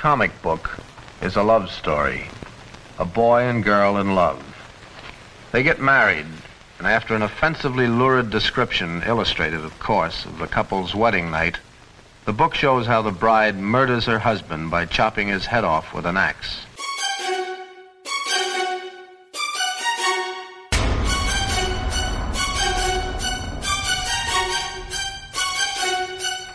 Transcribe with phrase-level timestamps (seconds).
[0.00, 0.78] Comic book
[1.20, 2.24] is a love story.
[2.98, 4.42] A boy and girl in love.
[5.52, 6.24] They get married,
[6.78, 11.58] and after an offensively lurid description, illustrated, of course, of the couple's wedding night,
[12.24, 16.06] the book shows how the bride murders her husband by chopping his head off with
[16.06, 16.64] an axe.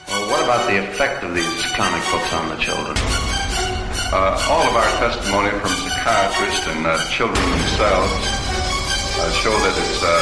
[0.07, 3.24] Well, what about the effect of these comic books on the children?
[4.13, 8.13] Uh, all of our testimony from psychiatrists and uh, children themselves
[9.17, 10.13] uh, show that it's uh,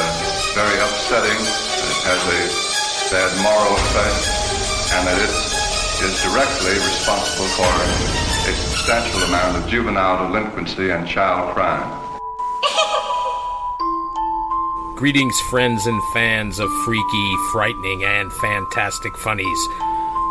[0.56, 2.42] very upsetting, that it has a
[3.12, 4.23] bad moral effect,
[4.96, 5.34] and that it
[6.08, 7.68] is directly responsible for
[8.48, 12.00] a substantial amount of juvenile delinquency and child crime.
[14.95, 19.67] Greetings, friends and fans of freaky, frightening, and fantastic funnies.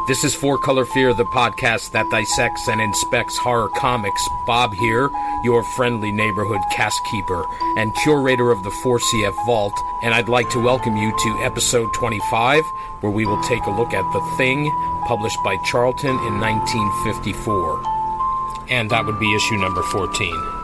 [0.05, 4.29] This is Four Color Fear, the podcast that dissects and inspects horror comics.
[4.49, 5.09] Bob here,
[5.45, 7.45] your friendly neighborhood cast keeper
[7.77, 12.65] and curator of the 4CF Vault, and I'd like to welcome you to episode 25,
[13.01, 14.69] where we will take a look at The Thing,
[15.07, 17.85] published by Charlton in 1954.
[18.71, 20.62] And that would be issue number 14.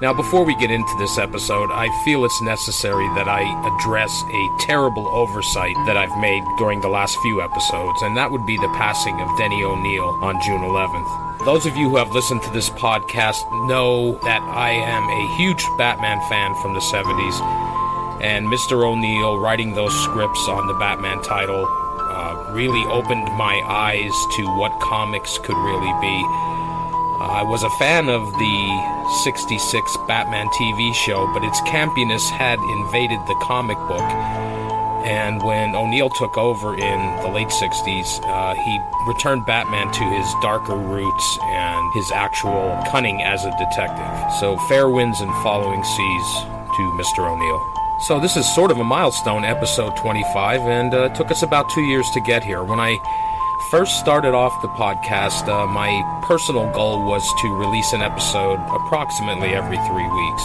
[0.00, 4.56] Now, before we get into this episode, I feel it's necessary that I address a
[4.58, 8.72] terrible oversight that I've made during the last few episodes, and that would be the
[8.80, 11.44] passing of Denny O'Neil on June 11th.
[11.44, 15.62] Those of you who have listened to this podcast know that I am a huge
[15.76, 17.36] Batman fan from the 70s,
[18.24, 18.82] and Mr.
[18.82, 24.72] O'Neil writing those scripts on the Batman title uh, really opened my eyes to what
[24.80, 26.59] comics could really be.
[27.30, 33.20] I was a fan of the 66 Batman TV show, but its campiness had invaded
[33.28, 34.02] the comic book.
[35.06, 40.26] And when O'Neil took over in the late 60s, uh, he returned Batman to his
[40.42, 44.32] darker roots and his actual cunning as a detective.
[44.40, 46.28] So fair winds and following seas
[46.74, 47.30] to Mr.
[47.30, 47.62] O'Neil.
[48.08, 51.82] So this is sort of a milestone, episode 25, and uh, took us about two
[51.82, 52.64] years to get here.
[52.64, 52.98] When I
[53.70, 59.54] first started off the podcast, uh, my personal goal was to release an episode approximately
[59.54, 60.42] every three weeks.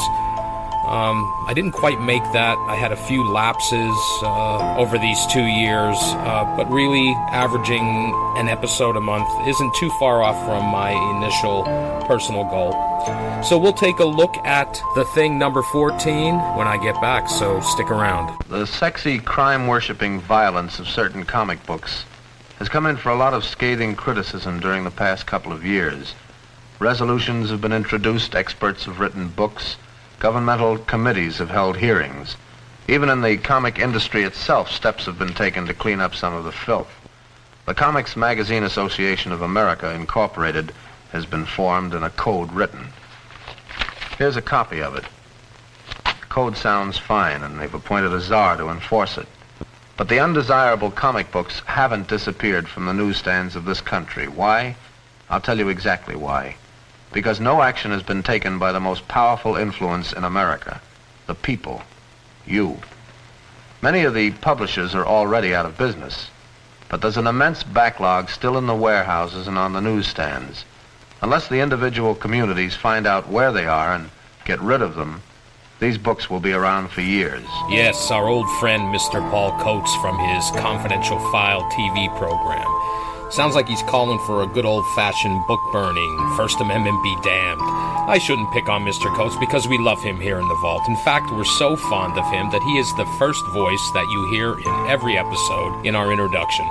[0.86, 2.56] Um, I didn't quite make that.
[2.70, 8.48] I had a few lapses uh, over these two years, uh, but really averaging an
[8.48, 11.64] episode a month isn't too far off from my initial
[12.06, 12.74] personal goal.
[13.42, 17.60] So we'll take a look at the thing number 14 when I get back, so
[17.62, 18.38] stick around.
[18.50, 22.06] The sexy, crime worshipping violence of certain comic books
[22.60, 26.14] has come in for a lot of scathing criticism during the past couple of years.
[26.80, 29.78] Resolutions have been introduced, experts have written books,
[30.20, 32.38] governmental committees have held hearings.
[32.88, 36.44] Even in the comic industry itself, steps have been taken to clean up some of
[36.44, 36.90] the filth.
[37.66, 40.72] The Comics Magazine Association of America, Incorporated,
[41.12, 42.90] has been formed and a code written.
[44.18, 45.06] Here's a copy of it.
[46.04, 49.28] The code sounds fine, and they've appointed a czar to enforce it.
[49.98, 54.28] But the undesirable comic books haven't disappeared from the newsstands of this country.
[54.28, 54.76] Why?
[55.30, 56.58] I'll tell you exactly why.
[57.14, 60.82] Because no action has been taken by the most powerful influence in America,
[61.28, 61.82] the people,
[62.46, 62.80] you.
[63.82, 66.30] Many of the publishers are already out of business,
[66.90, 70.66] but there's an immense backlog still in the warehouses and on the newsstands.
[71.22, 74.10] Unless the individual communities find out where they are and
[74.44, 75.22] get rid of them,
[75.86, 77.46] these books will be around for years.
[77.70, 79.22] Yes, our old friend Mr.
[79.30, 82.66] Paul Coates from his Confidential File TV program.
[83.32, 87.62] Sounds like he's calling for a good old fashioned book burning, First Amendment be damned.
[87.62, 89.16] I shouldn't pick on Mr.
[89.16, 90.82] Coates because we love him here in the vault.
[90.88, 94.26] In fact, we're so fond of him that he is the first voice that you
[94.32, 96.66] hear in every episode in our introduction.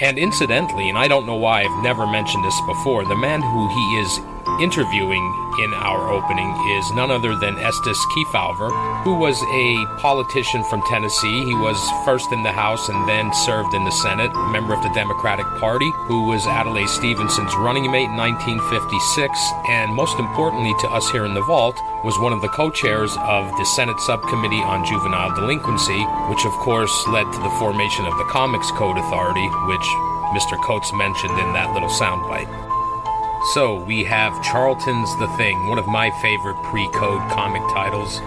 [0.00, 3.68] And incidentally, and I don't know why I've never mentioned this before, the man who
[3.68, 4.20] he is
[4.58, 5.24] interviewing
[5.58, 8.70] in our opening is none other than Estes Kefauver,
[9.02, 11.44] who was a politician from Tennessee.
[11.44, 14.92] He was first in the House and then served in the Senate, member of the
[14.94, 21.10] Democratic Party, who was Adlai Stevenson's running mate in 1956, and most importantly to us
[21.10, 25.34] here in the Vault, was one of the co-chairs of the Senate Subcommittee on Juvenile
[25.34, 29.86] Delinquency, which of course led to the formation of the Comics Code Authority, which
[30.32, 30.60] Mr.
[30.62, 32.69] Coates mentioned in that little soundbite.
[33.42, 38.20] So, we have Charlton's The Thing, one of my favorite pre code comic titles.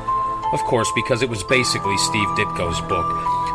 [0.51, 3.05] Of course, because it was basically Steve Ditko's book.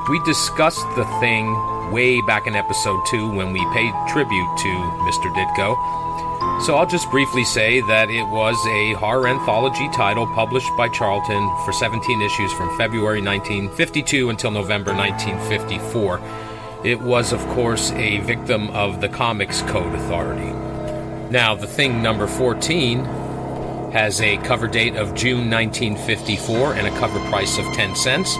[0.08, 1.50] We discussed The Thing
[1.90, 4.68] way back in episode 2 when we paid tribute to
[5.02, 5.34] Mr.
[5.34, 6.62] Ditko.
[6.62, 11.42] So, I'll just briefly say that it was a horror anthology title published by Charlton
[11.64, 16.20] for 17 issues from February 1952 until November 1954.
[16.84, 20.67] it was, of course, a victim of the Comics Code Authority.
[21.30, 23.04] Now, The Thing number 14
[23.92, 28.34] has a cover date of June 1954 and a cover price of 10 cents.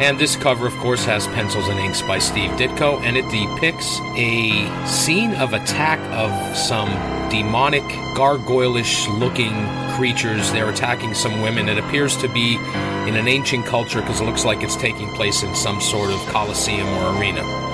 [0.00, 4.00] And this cover, of course, has pencils and inks by Steve Ditko, and it depicts
[4.16, 6.88] a scene of attack of some
[7.30, 7.84] demonic,
[8.16, 9.54] gargoylish looking
[9.90, 10.50] creatures.
[10.50, 11.68] They're attacking some women.
[11.68, 15.44] It appears to be in an ancient culture because it looks like it's taking place
[15.44, 17.67] in some sort of coliseum or arena.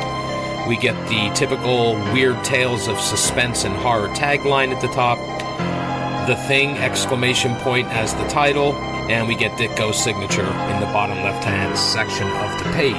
[0.67, 5.19] We get the typical weird tales of suspense and horror tagline at the top.
[6.27, 8.73] The Thing exclamation point as the title,
[9.11, 12.95] and we get Ditko's signature in the bottom left-hand section of the page.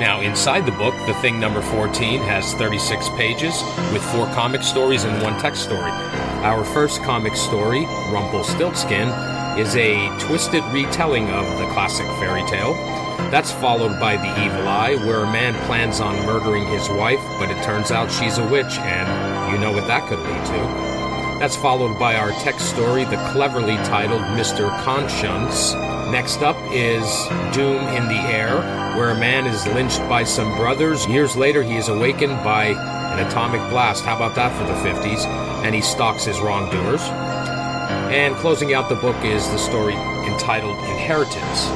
[0.00, 3.62] Now, inside the book, The Thing number 14 has 36 pages
[3.92, 5.92] with four comic stories and one text story.
[6.42, 9.08] Our first comic story, Rumpelstiltskin,
[9.56, 12.74] is a twisted retelling of the classic fairy tale.
[13.30, 17.50] That's followed by The Evil Eye, where a man plans on murdering his wife, but
[17.50, 20.86] it turns out she's a witch, and you know what that could lead to.
[21.40, 24.70] That's followed by our text story, the cleverly titled Mr.
[24.84, 25.74] Conscience.
[26.10, 27.04] Next up is
[27.54, 28.60] Doom in the Air,
[28.96, 31.06] where a man is lynched by some brothers.
[31.06, 34.04] Years later, he is awakened by an atomic blast.
[34.04, 35.26] How about that for the 50s?
[35.64, 37.02] And he stalks his wrongdoers.
[37.02, 39.94] And closing out the book is the story
[40.26, 41.66] entitled Inheritance,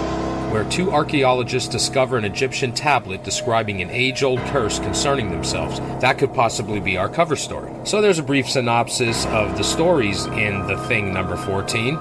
[0.51, 5.79] where two archaeologists discover an Egyptian tablet describing an age old curse concerning themselves.
[6.01, 7.73] That could possibly be our cover story.
[7.85, 11.95] So there's a brief synopsis of the stories in The Thing number 14.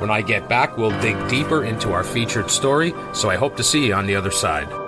[0.00, 3.62] When I get back, we'll dig deeper into our featured story, so I hope to
[3.62, 4.81] see you on the other side.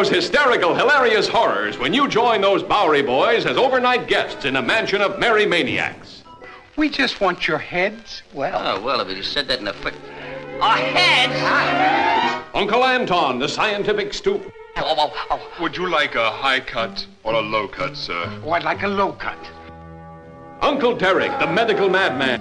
[0.00, 4.62] Those hysterical, hilarious horrors when you join those Bowery boys as overnight guests in a
[4.62, 6.22] mansion of merry maniacs.
[6.78, 8.22] We just want your heads.
[8.32, 9.92] Well, Oh, well, if you said that in a quick.
[10.58, 12.46] Our heads!
[12.54, 14.50] Uncle Anton, the scientific stoop.
[14.78, 15.62] Oh, oh, oh, oh.
[15.62, 18.40] Would you like a high cut or a low cut, sir?
[18.42, 19.38] oh, I'd like a low cut.
[20.62, 22.40] Uncle Derek, the medical madman.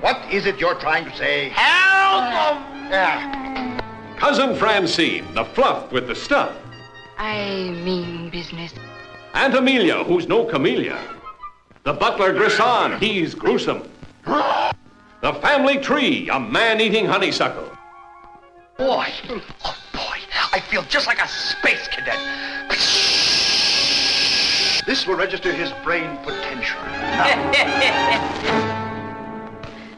[0.00, 1.50] What is it you're trying to say?
[1.50, 2.64] Help!
[2.90, 3.73] Yeah.
[4.16, 6.56] Cousin Francine, the fluff with the stuff.
[7.18, 8.72] I mean business.
[9.34, 10.98] Aunt Amelia, who's no camellia.
[11.82, 13.88] The butler Grissom, he's gruesome.
[14.24, 17.70] The family tree, a man-eating honeysuckle.
[18.78, 19.06] Boy,
[19.64, 20.18] oh boy,
[20.52, 22.18] I feel just like a space cadet.
[24.86, 26.78] This will register his brain potential.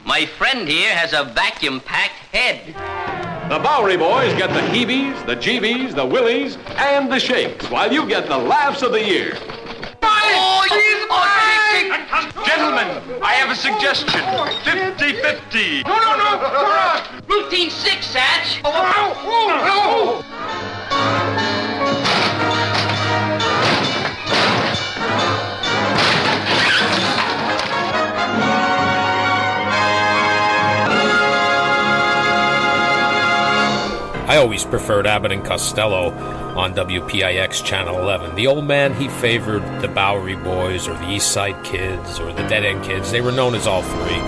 [0.05, 3.16] My friend here has a vacuum-packed head.
[3.49, 8.05] The Bowery boys get the heebies, the jeebies, the willies, and the shakes, while you
[8.09, 9.35] get the laughs of the year.
[12.45, 14.09] Gentlemen, I have a suggestion.
[14.65, 15.87] 50-50.
[15.87, 17.03] No, no, no!
[17.29, 18.61] Routine six, Sach.
[18.65, 20.36] Oh, oh, oh,
[34.37, 36.11] I always preferred Abbott and Costello
[36.59, 38.35] on WPIX Channel 11.
[38.35, 42.47] The old man, he favored the Bowery Boys or the East Side Kids or the
[42.47, 43.11] Dead End Kids.
[43.11, 44.21] They were known as all three,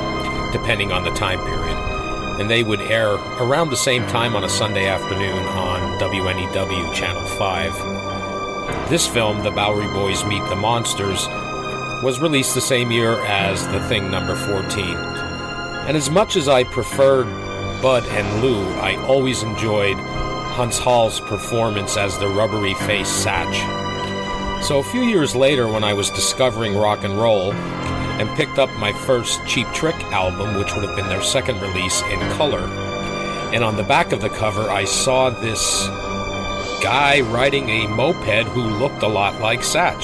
[0.58, 2.40] depending on the time period.
[2.40, 7.26] And they would air around the same time on a Sunday afternoon on WNEW Channel
[7.26, 8.88] 5.
[8.88, 11.26] This film, The Bowery Boys Meet the Monsters,
[12.02, 14.86] was released the same year as The Thing number 14.
[15.86, 17.26] And as much as I preferred
[17.82, 23.54] Bud and Lou, I always enjoyed Huntz Hall's performance as the rubbery faced Sach.
[24.64, 28.68] So a few years later, when I was discovering rock and roll and picked up
[28.78, 32.66] my first Cheap Trick album, which would have been their second release in color,
[33.54, 35.86] and on the back of the cover, I saw this
[36.82, 40.02] guy riding a moped who looked a lot like Sach.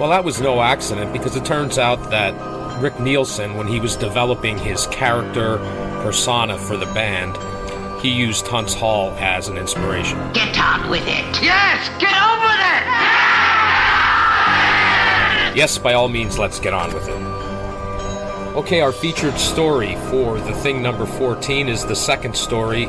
[0.00, 2.34] Well, that was no accident because it turns out that
[2.82, 5.58] Rick Nielsen, when he was developing his character
[6.02, 7.36] persona for the band,
[8.02, 10.18] he used Huntz Hall as an inspiration.
[10.32, 11.42] Get on with it.
[11.42, 12.86] Yes, get on with it!
[15.56, 17.12] Yes, by all means, let's get on with it.
[18.56, 22.86] Okay, our featured story for the thing number 14 is the second story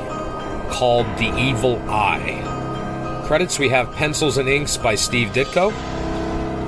[0.70, 3.24] called The Evil Eye.
[3.26, 5.72] Credits we have Pencils and Inks by Steve Ditko.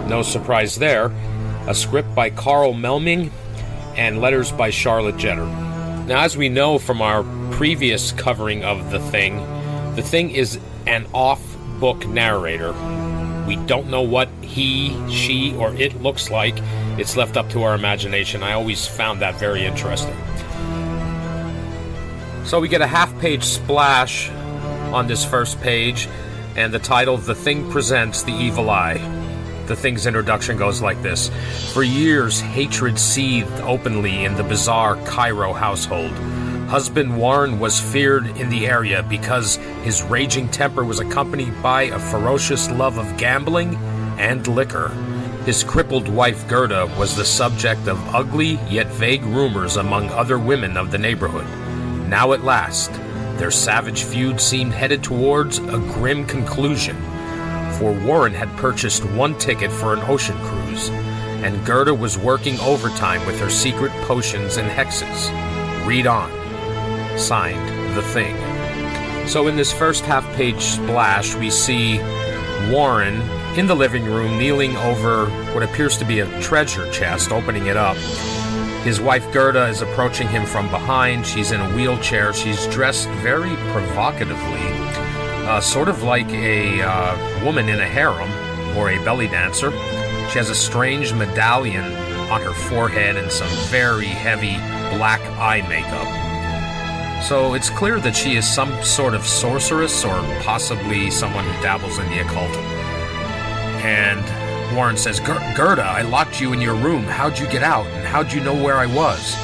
[0.08, 1.12] No surprise there.
[1.68, 3.32] A script by Carl Melming
[3.96, 5.73] and letters by Charlotte Jetter.
[6.06, 9.38] Now, as we know from our previous covering of The Thing,
[9.96, 11.42] The Thing is an off
[11.80, 12.74] book narrator.
[13.48, 16.56] We don't know what he, she, or it looks like.
[17.00, 18.44] It's left up to our imagination.
[18.44, 20.16] I always found that very interesting.
[22.46, 24.30] So we get a half page splash
[24.92, 26.10] on this first page,
[26.58, 29.23] and the title, The Thing Presents the Evil Eye.
[29.68, 31.30] The Thing's introduction goes like this
[31.74, 36.12] For years, hatred seethed openly in the bizarre Cairo household.
[36.68, 42.00] Husband Warren was feared in the area because his raging temper was accompanied by a
[42.00, 43.76] ferocious love of gambling
[44.18, 44.90] and liquor.
[45.46, 50.76] His crippled wife Gerda was the subject of ugly yet vague rumors among other women
[50.76, 51.48] of the neighborhood.
[52.10, 52.92] Now at last,
[53.38, 56.96] their savage feud seemed headed towards a grim conclusion,
[57.74, 60.90] for Warren had purchased one ticket for an ocean cruise,
[61.44, 65.30] and Gerda was working overtime with her secret potions and hexes.
[65.86, 66.32] Read on.
[67.18, 68.36] Signed, The Thing.
[69.28, 72.00] So, in this first half page splash, we see
[72.70, 73.22] Warren
[73.58, 77.78] in the living room kneeling over what appears to be a treasure chest, opening it
[77.78, 77.98] up.
[78.84, 81.26] His wife Gerda is approaching him from behind.
[81.26, 82.34] She's in a wheelchair.
[82.34, 84.83] She's dressed very provocatively,
[85.46, 88.30] uh, sort of like a uh, woman in a harem
[88.78, 89.72] or a belly dancer.
[90.30, 91.84] She has a strange medallion
[92.32, 94.56] on her forehead and some very heavy
[94.98, 97.24] black eye makeup.
[97.24, 101.98] So it's clear that she is some sort of sorceress or possibly someone who dabbles
[102.00, 102.56] in the occult.
[103.84, 107.04] And Warren says, Gerda, I locked you in your room.
[107.04, 107.86] How'd you get out?
[107.88, 109.36] And how'd you know where I was?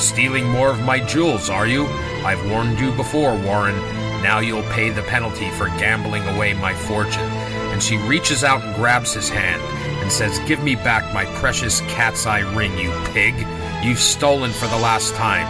[0.00, 1.86] Stealing more of my jewels, are you?
[2.24, 3.97] I've warned you before, Warren.
[4.22, 7.28] Now you'll pay the penalty for gambling away my fortune.
[7.70, 9.62] And she reaches out and grabs his hand
[10.02, 13.34] and says, Give me back my precious cat's eye ring, you pig.
[13.82, 15.46] You've stolen for the last time.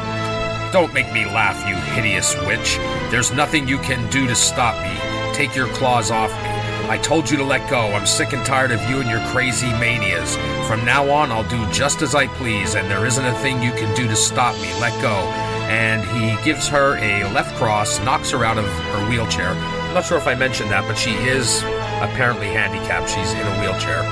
[0.72, 2.76] Don't make me laugh, you hideous witch.
[3.10, 5.34] There's nothing you can do to stop me.
[5.34, 6.58] Take your claws off me.
[6.90, 7.92] I told you to let go.
[7.92, 10.36] I'm sick and tired of you and your crazy manias.
[10.66, 13.72] From now on, I'll do just as I please, and there isn't a thing you
[13.72, 14.72] can do to stop me.
[14.80, 15.47] Let go.
[15.68, 19.50] And he gives her a left cross, knocks her out of her wheelchair.
[19.50, 21.62] I'm not sure if I mentioned that, but she is
[22.02, 23.08] apparently handicapped.
[23.08, 24.02] She's in a wheelchair.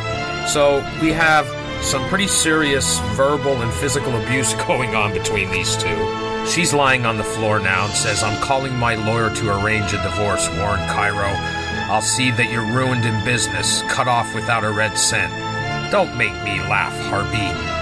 [0.49, 1.47] So we have
[1.85, 6.27] some pretty serious verbal and physical abuse going on between these two.
[6.47, 10.03] She's lying on the floor now and says, I'm calling my lawyer to arrange a
[10.03, 11.33] divorce, Warren Cairo.
[11.89, 15.33] I'll see that you're ruined in business, cut off without a red cent.
[15.91, 17.37] Don't make me laugh, Harpy.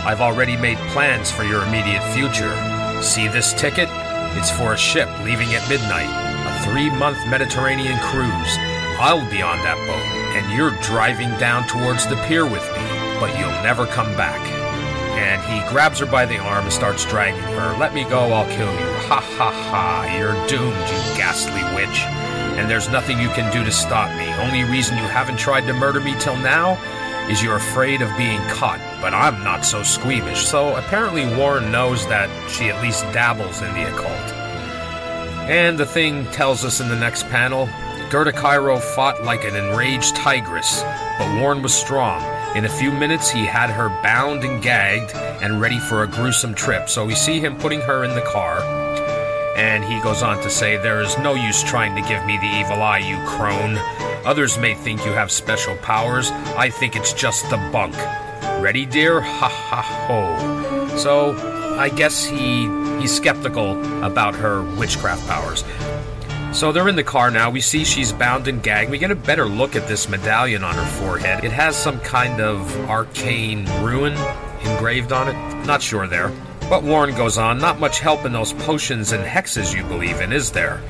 [0.06, 2.73] I've already made plans for your immediate future.
[3.02, 3.88] See this ticket?
[4.36, 6.10] It's for a ship leaving at midnight,
[6.46, 8.56] a three month Mediterranean cruise.
[8.98, 12.82] I'll be on that boat, and you're driving down towards the pier with me,
[13.20, 14.40] but you'll never come back.
[15.16, 17.76] And he grabs her by the arm and starts dragging her.
[17.78, 18.92] Let me go, I'll kill you.
[19.08, 22.04] Ha ha ha, you're doomed, you ghastly witch
[22.56, 24.32] and there's nothing you can do to stop me.
[24.34, 26.78] Only reason you haven't tried to murder me till now
[27.30, 30.46] is you're afraid of being caught, but I'm not so squeamish.
[30.46, 34.32] So apparently Warren knows that she at least dabbles in the occult.
[35.48, 37.68] And the thing tells us in the next panel
[38.10, 40.82] Gerda Cairo fought like an enraged tigress,
[41.18, 42.22] but Warren was strong.
[42.56, 46.54] In a few minutes, he had her bound and gagged and ready for a gruesome
[46.54, 46.88] trip.
[46.88, 48.60] So we see him putting her in the car
[49.56, 52.46] and he goes on to say, There is no use trying to give me the
[52.46, 53.74] evil eye, you crone.
[54.24, 56.30] Others may think you have special powers.
[56.30, 57.96] I think it's just the bunk.
[58.62, 59.20] Ready, dear?
[59.20, 60.96] Ha ha ho.
[60.96, 61.32] So,
[61.78, 62.68] I guess he
[63.00, 63.72] he's skeptical
[64.04, 65.64] about her witchcraft powers.
[66.54, 67.50] So they're in the car now.
[67.50, 68.90] We see she's bound and gagged.
[68.90, 71.44] We get a better look at this medallion on her forehead.
[71.44, 74.16] It has some kind of arcane rune
[74.64, 75.66] engraved on it.
[75.66, 76.30] Not sure there.
[76.70, 80.32] But Warren goes on, not much help in those potions and hexes you believe in,
[80.32, 80.80] is there?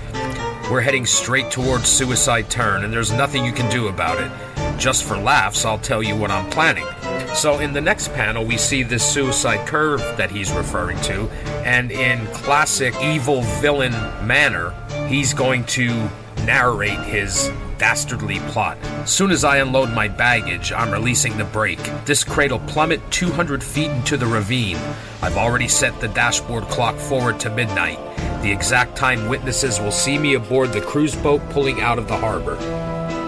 [0.71, 4.79] We're heading straight towards Suicide Turn, and there's nothing you can do about it.
[4.79, 6.87] Just for laughs, I'll tell you what I'm planning.
[7.35, 11.29] So, in the next panel, we see this suicide curve that he's referring to,
[11.67, 13.93] and in classic evil villain
[14.27, 14.73] manner,
[15.07, 16.09] he's going to
[16.47, 18.79] narrate his dastardly plot.
[19.05, 21.91] Soon as I unload my baggage, I'm releasing the brake.
[22.07, 24.79] This crate will plummet 200 feet into the ravine.
[25.21, 27.99] I've already set the dashboard clock forward to midnight.
[28.45, 32.17] The exact time witnesses will see me aboard the cruise boat pulling out of the
[32.19, 32.61] harbor.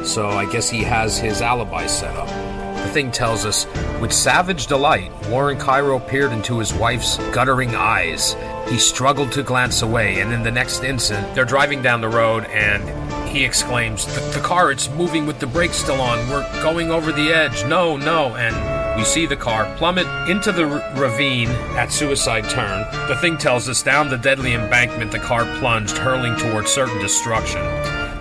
[0.05, 2.29] So I guess he has his alibi set up.
[2.29, 3.67] The thing tells us,
[3.99, 8.37] with savage delight, Warren Cairo peered into his wife's guttering eyes.
[8.69, 12.45] He struggled to glance away, and in the next instant, they're driving down the road,
[12.51, 12.85] and
[13.27, 16.29] he exclaims, the, the car, it's moving with the brakes still on.
[16.29, 17.65] We're going over the edge.
[17.65, 18.37] No, no.
[18.37, 18.55] And
[18.97, 22.81] we see the car plummet into the r- ravine at Suicide Turn.
[23.09, 27.61] The thing tells us down the deadly embankment the car plunged, hurling towards certain destruction.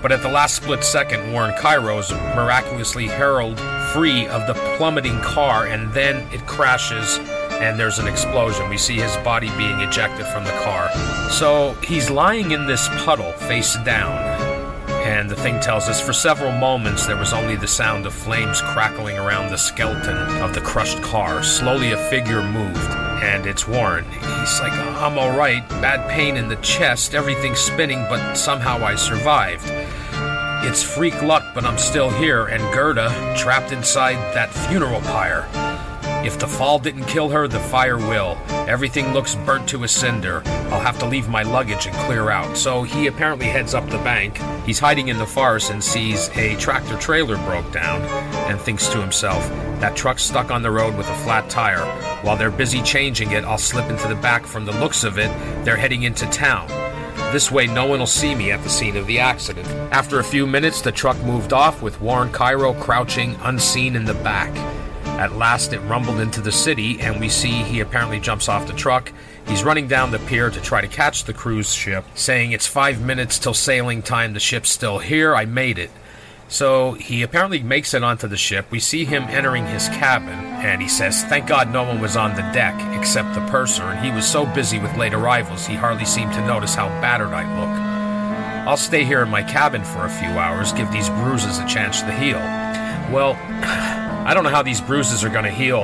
[0.01, 3.59] But at the last split second, Warren Cairo is miraculously hurled
[3.93, 7.19] free of the plummeting car, and then it crashes
[7.61, 8.69] and there's an explosion.
[8.69, 10.91] We see his body being ejected from the car.
[11.29, 14.34] So he's lying in this puddle, face down.
[15.05, 18.59] And the thing tells us for several moments there was only the sound of flames
[18.59, 21.43] crackling around the skeleton of the crushed car.
[21.43, 22.89] Slowly a figure moved,
[23.21, 24.03] and it's Warren.
[24.03, 29.65] He's like, I'm alright, bad pain in the chest, everything's spinning, but somehow I survived.
[30.67, 35.47] It's freak luck, but I'm still here, and Gerda trapped inside that funeral pyre.
[36.25, 38.35] If the fall didn't kill her, the fire will.
[38.67, 40.41] Everything looks burnt to a cinder.
[40.71, 42.57] I'll have to leave my luggage and clear out.
[42.57, 44.39] So he apparently heads up the bank.
[44.65, 48.01] He's hiding in the forest and sees a tractor trailer broke down
[48.49, 49.47] and thinks to himself,
[49.79, 51.85] that truck's stuck on the road with a flat tire.
[52.23, 55.29] While they're busy changing it, I'll slip into the back from the looks of it.
[55.63, 56.67] They're heading into town.
[57.31, 59.67] This way, no one will see me at the scene of the accident.
[59.91, 64.15] After a few minutes, the truck moved off with Warren Cairo crouching unseen in the
[64.15, 64.51] back.
[65.17, 68.73] At last, it rumbled into the city, and we see he apparently jumps off the
[68.73, 69.13] truck.
[69.47, 73.01] He's running down the pier to try to catch the cruise ship, saying, It's five
[73.01, 75.89] minutes till sailing time, the ship's still here, I made it.
[76.47, 78.69] So he apparently makes it onto the ship.
[78.69, 82.35] We see him entering his cabin, and he says, Thank God no one was on
[82.35, 86.05] the deck except the purser, and he was so busy with late arrivals he hardly
[86.05, 88.67] seemed to notice how battered I look.
[88.67, 92.01] I'll stay here in my cabin for a few hours, give these bruises a chance
[92.01, 92.39] to heal.
[93.13, 93.33] Well,
[94.25, 95.83] I don't know how these bruises are going to heal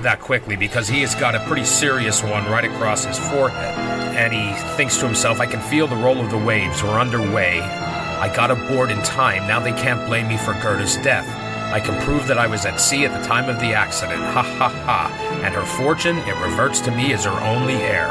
[0.00, 3.76] that quickly because he has got a pretty serious one right across his forehead.
[4.16, 6.82] And he thinks to himself, I can feel the roll of the waves.
[6.82, 7.60] We're underway.
[7.60, 9.46] I got aboard in time.
[9.46, 11.28] Now they can't blame me for Gerda's death.
[11.70, 14.22] I can prove that I was at sea at the time of the accident.
[14.22, 15.40] Ha ha ha.
[15.44, 18.10] And her fortune, it reverts to me as her only heir.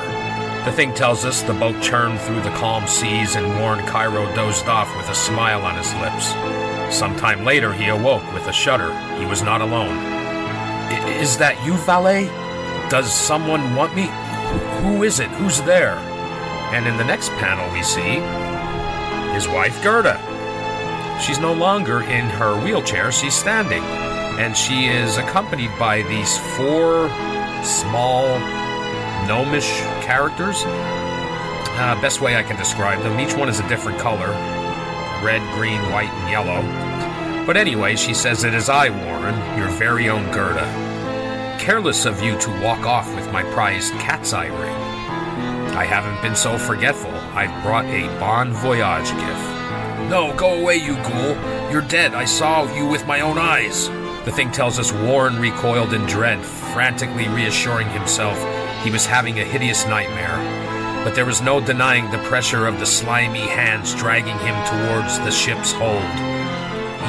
[0.64, 4.68] The thing tells us the boat churned through the calm seas and Warren Cairo dozed
[4.68, 6.59] off with a smile on his lips.
[6.92, 8.92] Some time later, he awoke with a shudder.
[9.20, 9.96] He was not alone.
[11.22, 12.26] Is that you, valet?
[12.90, 14.10] Does someone want me?
[14.82, 15.30] Who is it?
[15.30, 15.96] Who's there?
[16.74, 18.20] And in the next panel, we see
[19.36, 20.18] his wife, Gerda.
[21.22, 23.84] She's no longer in her wheelchair, she's standing.
[24.40, 27.10] And she is accompanied by these four
[27.64, 28.40] small,
[29.28, 29.70] gnomish
[30.02, 30.64] characters.
[30.66, 33.20] Uh, best way I can describe them.
[33.20, 34.34] Each one is a different color
[35.24, 37.46] red, green, white, and yellow.
[37.46, 40.66] But anyway, she says, It is I, Warren, your very own Gerda.
[41.60, 44.76] Careless of you to walk off with my prized cat's eye ring.
[45.76, 47.12] I haven't been so forgetful.
[47.12, 50.10] I've brought a bon voyage gift.
[50.10, 51.72] No, go away, you ghoul.
[51.72, 52.14] You're dead.
[52.14, 53.88] I saw you with my own eyes.
[54.26, 58.38] The thing tells us Warren recoiled in dread, frantically reassuring himself
[58.84, 60.59] he was having a hideous nightmare
[61.04, 65.32] but there was no denying the pressure of the slimy hands dragging him towards the
[65.32, 66.04] ship's hold.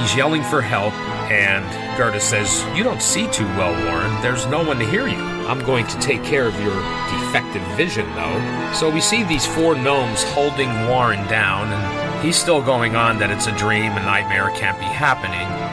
[0.00, 0.94] He's yelling for help,
[1.31, 1.64] and
[1.98, 4.22] Gerda says, You don't see too well, Warren.
[4.22, 5.20] There's no one to hear you.
[5.46, 6.74] I'm going to take care of your
[7.11, 8.72] defective vision, though.
[8.72, 13.31] So we see these four gnomes holding Warren down, and he's still going on that
[13.31, 15.70] it's a dream, a nightmare can't be happening.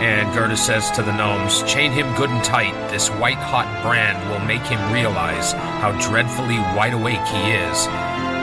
[0.00, 2.74] And Gerda says to the gnomes, Chain him good and tight.
[2.90, 7.86] This white hot brand will make him realize how dreadfully wide awake he is.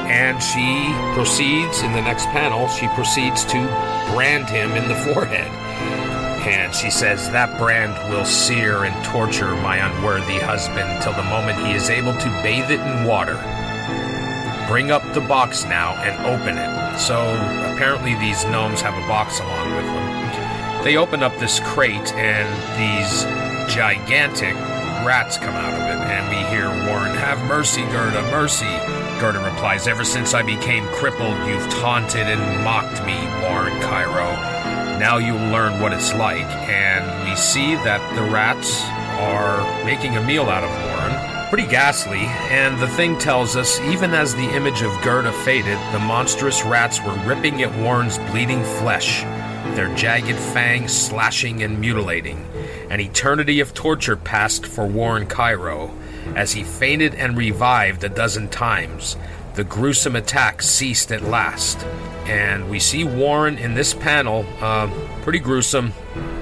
[0.07, 3.59] And she proceeds, in the next panel, she proceeds to
[4.13, 5.51] brand him in the forehead.
[6.47, 11.59] And she says, That brand will sear and torture my unworthy husband till the moment
[11.67, 13.35] he is able to bathe it in water.
[14.67, 16.97] Bring up the box now and open it.
[16.97, 17.19] So
[17.73, 20.10] apparently, these gnomes have a box along with them.
[20.83, 23.23] They open up this crate, and these
[23.71, 24.55] gigantic
[25.05, 28.65] rats come out of it, and we hear Warren, Have mercy, Gerda, mercy.
[29.19, 33.13] Gerda replies, Ever since I became crippled, you've taunted and mocked me,
[33.43, 34.31] Warren Cairo.
[34.97, 36.49] Now you'll learn what it's like.
[36.67, 38.83] And we see that the rats
[39.19, 41.49] are making a meal out of Warren.
[41.49, 45.99] Pretty ghastly, and the thing tells us even as the image of Gerda faded, the
[45.99, 49.23] monstrous rats were ripping at Warren's bleeding flesh
[49.75, 52.45] their jagged fangs slashing and mutilating.
[52.89, 55.91] An eternity of torture passed for Warren Cairo.
[56.35, 59.17] As he fainted and revived a dozen times,
[59.55, 61.83] the gruesome attack ceased at last.
[62.25, 64.89] And we see Warren in this panel, uh,
[65.23, 65.93] pretty gruesome.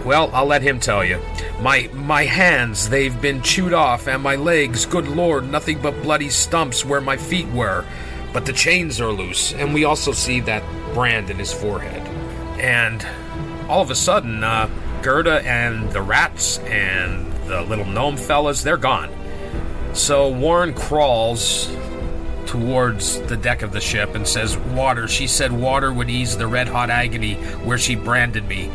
[0.06, 1.20] Well, I'll let him tell you.
[1.62, 6.30] My my hands, they've been chewed off, and my legs, good lord, nothing but bloody
[6.30, 7.86] stumps where my feet were.
[8.32, 10.64] But the chains are loose, and we also see that
[10.94, 12.09] brand in his forehead.
[12.60, 13.06] And
[13.70, 14.70] all of a sudden, uh,
[15.02, 19.10] Gerda and the rats and the little gnome fellas, they're gone.
[19.94, 21.70] So Warren crawls
[22.46, 25.08] towards the deck of the ship and says, Water.
[25.08, 28.72] She said water would ease the red hot agony where she branded me.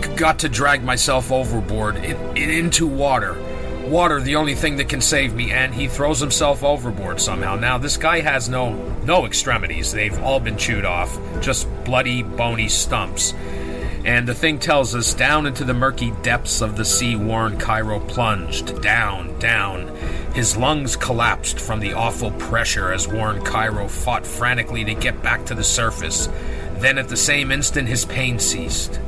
[0.00, 3.36] G- got to drag myself overboard, in, into water.
[3.88, 7.56] Water, the only thing that can save me, and he throws himself overboard somehow.
[7.56, 8.74] Now, this guy has no
[9.04, 9.92] no extremities.
[9.92, 13.32] They've all been chewed off, just bloody, bony stumps.
[14.04, 18.00] And the thing tells us down into the murky depths of the sea, Warren Cairo
[18.00, 18.80] plunged.
[18.82, 19.88] Down, down.
[20.34, 25.46] His lungs collapsed from the awful pressure as Warren Cairo fought frantically to get back
[25.46, 26.28] to the surface.
[26.76, 29.00] Then, at the same instant, his pain ceased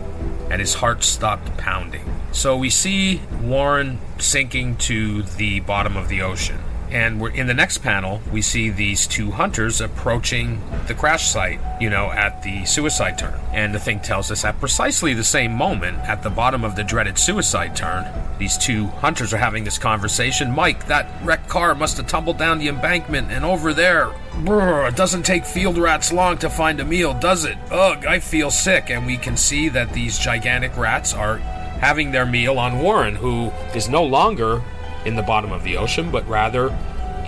[0.51, 2.10] and his heart stopped pounding.
[2.33, 6.59] So we see Warren sinking to the bottom of the ocean.
[6.91, 11.61] And we're in the next panel, we see these two hunters approaching the crash site,
[11.81, 13.39] you know, at the suicide turn.
[13.53, 16.83] And the thing tells us at precisely the same moment, at the bottom of the
[16.83, 18.09] dreaded suicide turn,
[18.41, 20.51] these two hunters are having this conversation.
[20.51, 24.11] Mike, that wrecked car must have tumbled down the embankment, and over there,
[24.45, 27.57] brr, it doesn't take field rats long to find a meal, does it?
[27.71, 28.91] Ugh, I feel sick.
[28.91, 31.41] And we can see that these gigantic rats are
[31.81, 34.63] having their meal on Warren, who is no longer
[35.05, 36.77] in the bottom of the ocean, but rather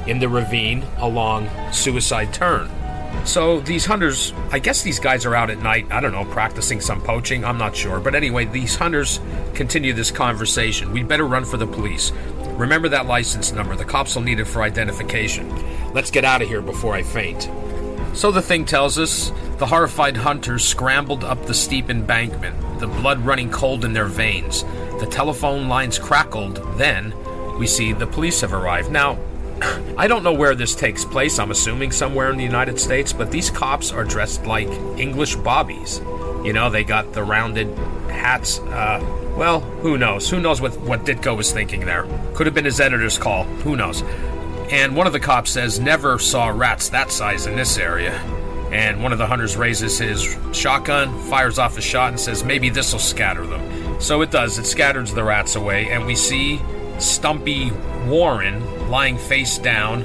[0.06, 2.70] in the ravine along Suicide Turn.
[3.24, 6.80] So these hunters, I guess these guys are out at night, I don't know, practicing
[6.80, 8.00] some poaching, I'm not sure.
[8.00, 9.20] But anyway, these hunters
[9.54, 10.92] continue this conversation.
[10.92, 12.10] We'd better run for the police.
[12.56, 15.48] Remember that license number, the cops will need it for identification.
[15.92, 17.48] Let's get out of here before I faint.
[18.14, 23.20] So the thing tells us the horrified hunters scrambled up the steep embankment, the blood
[23.20, 24.64] running cold in their veins.
[25.00, 26.56] The telephone lines crackled.
[26.76, 27.14] Then
[27.58, 28.90] we see the police have arrived.
[28.90, 29.18] Now,
[29.96, 31.38] I don't know where this takes place.
[31.38, 36.00] I'm assuming somewhere in the United States, but these cops are dressed like English bobbies.
[36.44, 37.68] You know, they got the rounded
[38.08, 38.58] hats.
[38.58, 39.00] Uh,
[39.36, 40.28] well, who knows?
[40.28, 42.04] Who knows what, what Ditko was thinking there?
[42.34, 43.44] Could have been his editor's call.
[43.44, 44.02] Who knows?
[44.72, 48.12] And one of the cops says, Never saw rats that size in this area.
[48.72, 52.70] And one of the hunters raises his shotgun, fires off a shot, and says, Maybe
[52.70, 54.00] this'll scatter them.
[54.00, 54.58] So it does.
[54.58, 56.58] It scatters the rats away, and we see
[56.98, 57.70] Stumpy
[58.06, 60.04] Warren lying face down.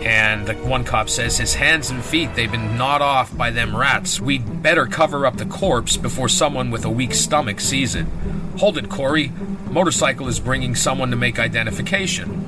[0.00, 3.76] And the one cop says his hands and feet, they've been gnawed off by them
[3.76, 4.22] rats.
[4.22, 8.06] We'd better cover up the corpse before someone with a weak stomach sees it.
[8.56, 9.32] Hold it, Corey.
[9.68, 12.47] Motorcycle is bringing someone to make identification.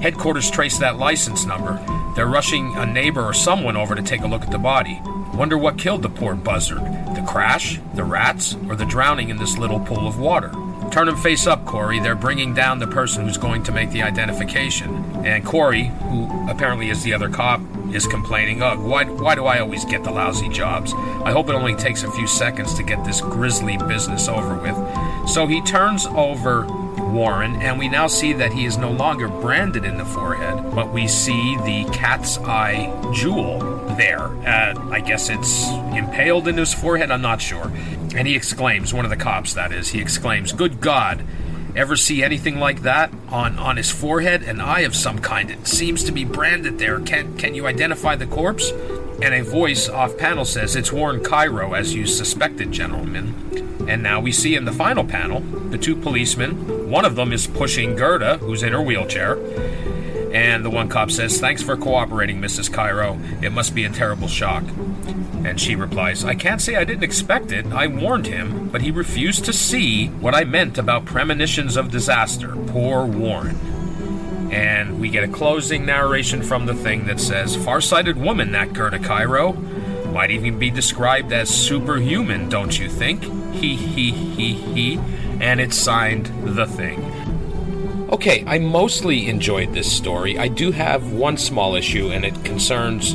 [0.00, 1.78] Headquarters trace that license number.
[2.16, 4.98] They're rushing a neighbor or someone over to take a look at the body.
[5.34, 6.78] Wonder what killed the poor buzzard.
[6.78, 10.52] The crash, the rats, or the drowning in this little pool of water?
[10.90, 12.00] Turn him face up, Corey.
[12.00, 15.04] They're bringing down the person who's going to make the identification.
[15.24, 17.60] And Corey, who apparently is the other cop,
[17.92, 20.94] is complaining, Ugh, why, why do I always get the lousy jobs?
[20.94, 25.28] I hope it only takes a few seconds to get this grisly business over with.
[25.28, 26.66] So he turns over
[27.10, 30.92] Warren, and we now see that he is no longer branded in the forehead, but
[30.92, 33.58] we see the cat's eye jewel
[33.96, 34.26] there.
[34.46, 37.70] Uh, I guess it's impaled in his forehead, I'm not sure.
[38.14, 41.24] And he exclaims, one of the cops that is, he exclaims, Good God!
[41.76, 44.42] Ever see anything like that on, on his forehead?
[44.42, 45.50] An eye of some kind.
[45.50, 46.98] It seems to be branded there.
[47.00, 48.72] Can can you identify the corpse?
[49.22, 53.34] And a voice off panel says, It's Warren Cairo, as you suspected, gentlemen.
[53.86, 56.88] And now we see in the final panel the two policemen.
[56.90, 59.36] One of them is pushing Gerda, who's in her wheelchair.
[60.32, 62.72] And the one cop says, Thanks for cooperating, Mrs.
[62.72, 63.18] Cairo.
[63.42, 64.64] It must be a terrible shock.
[65.44, 67.66] And she replies, I can't say I didn't expect it.
[67.66, 72.54] I warned him, but he refused to see what I meant about premonitions of disaster.
[72.68, 73.58] Poor Warren.
[74.50, 78.98] And we get a closing narration from the thing that says, Farsighted woman, that Gerda
[78.98, 79.52] Cairo.
[80.12, 83.22] Might even be described as superhuman, don't you think?
[83.54, 85.00] He, he, he, he.
[85.40, 87.04] And it's signed The Thing.
[88.10, 90.36] Okay, I mostly enjoyed this story.
[90.36, 93.14] I do have one small issue, and it concerns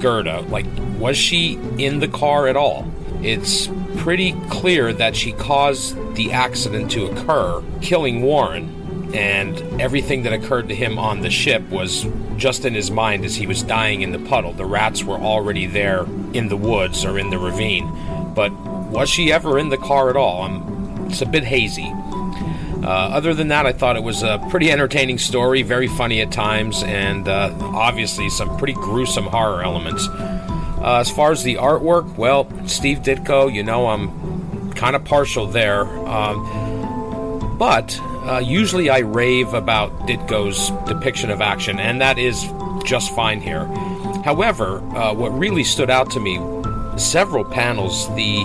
[0.00, 0.40] Gerda.
[0.48, 0.64] Like,
[0.98, 2.90] was she in the car at all?
[3.22, 8.79] It's pretty clear that she caused the accident to occur, killing Warren,
[9.14, 13.36] and everything that occurred to him on the ship was just in his mind as
[13.36, 14.52] he was dying in the puddle.
[14.52, 17.90] The rats were already there in the woods or in the ravine.
[18.34, 20.42] But was she ever in the car at all?
[20.42, 21.90] I'm, it's a bit hazy.
[22.82, 26.32] Uh, other than that, I thought it was a pretty entertaining story, very funny at
[26.32, 30.08] times, and uh, obviously some pretty gruesome horror elements.
[30.08, 35.46] Uh, as far as the artwork, well, Steve Ditko, you know, I'm kind of partial
[35.46, 35.84] there.
[36.08, 42.52] Um, but uh, usually I rave about Ditko's depiction of action, and that is
[42.84, 43.66] just fine here.
[44.24, 46.38] However, uh, what really stood out to me,
[46.98, 48.44] several panels, the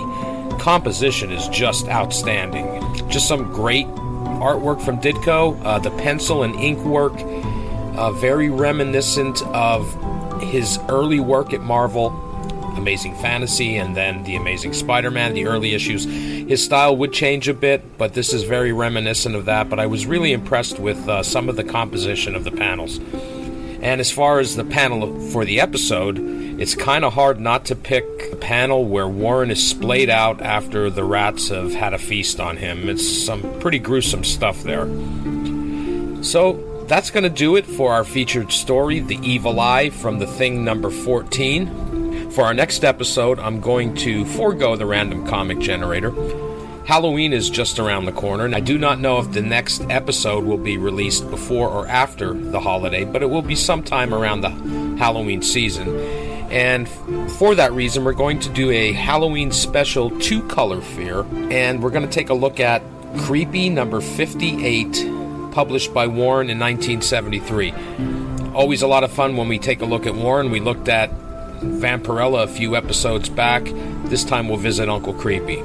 [0.58, 2.80] composition is just outstanding.
[3.08, 5.62] Just some great artwork from Ditko.
[5.64, 7.14] Uh, the pencil and ink work,
[7.96, 9.94] uh, very reminiscent of
[10.42, 12.10] his early work at Marvel,
[12.76, 17.48] Amazing Fantasy, and then The Amazing Spider Man, the early issues, his style would change
[17.48, 19.68] a bit, but this is very reminiscent of that.
[19.68, 22.98] But I was really impressed with uh, some of the composition of the panels.
[23.80, 26.18] And as far as the panel for the episode,
[26.58, 30.88] it's kind of hard not to pick a panel where Warren is splayed out after
[30.90, 32.88] the rats have had a feast on him.
[32.88, 34.86] It's some pretty gruesome stuff there.
[36.24, 40.26] So that's going to do it for our featured story, The Evil Eye from The
[40.26, 41.95] Thing number 14.
[42.36, 46.10] For our next episode, I'm going to forego the random comic generator.
[46.84, 50.44] Halloween is just around the corner, and I do not know if the next episode
[50.44, 54.50] will be released before or after the holiday, but it will be sometime around the
[54.98, 55.98] Halloween season.
[56.50, 56.86] And
[57.38, 61.88] for that reason, we're going to do a Halloween special two color fear, and we're
[61.88, 62.82] going to take a look at
[63.16, 67.72] Creepy number 58 published by Warren in 1973.
[68.52, 70.50] Always a lot of fun when we take a look at Warren.
[70.50, 71.10] We looked at
[71.60, 73.64] Vampirella a few episodes back.
[74.04, 75.62] This time we'll visit Uncle Creepy.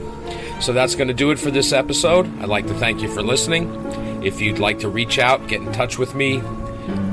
[0.62, 2.28] So that's going to do it for this episode.
[2.40, 3.74] I'd like to thank you for listening.
[4.24, 6.42] If you'd like to reach out, get in touch with me,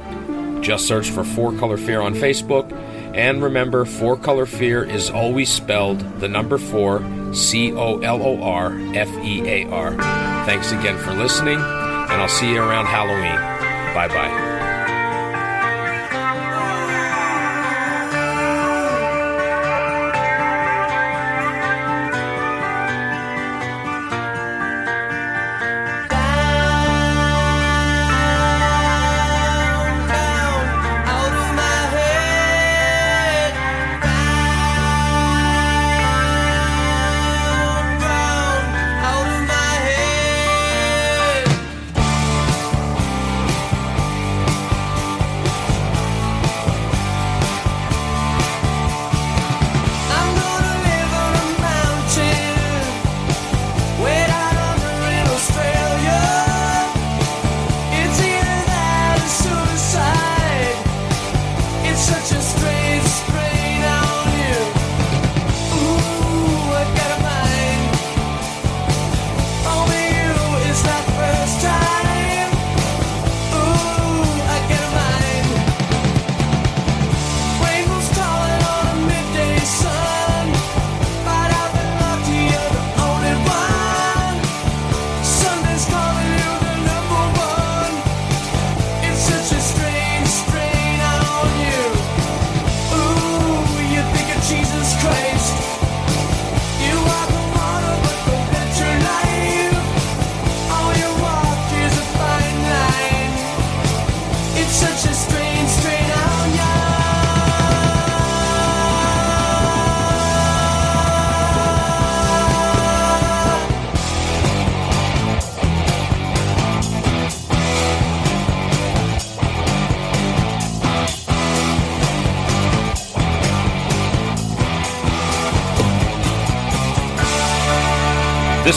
[0.62, 2.72] Just search for Four Color Fear on Facebook.
[3.18, 7.02] And remember, Four Color Fear is always spelled the number four,
[7.34, 9.90] C O L O R F E A R.
[10.46, 13.34] Thanks again for listening, and I'll see you around Halloween.
[13.92, 14.47] Bye bye.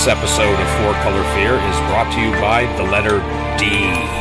[0.01, 3.19] This episode of Four Color Fear is brought to you by the letter
[3.59, 4.20] D.